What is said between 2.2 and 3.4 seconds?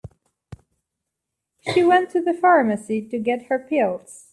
the pharmacy to